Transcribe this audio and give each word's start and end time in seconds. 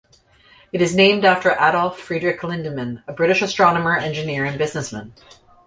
It 0.73 0.81
is 0.81 0.95
named 0.95 1.23
after 1.25 1.51
Adolph 1.51 1.99
Friedrich 1.99 2.41
Lindemann, 2.41 3.03
a 3.07 3.13
British 3.13 3.43
astronomer, 3.43 3.95
engineer 3.95 4.45
and 4.45 4.57
businessman. 4.57 5.13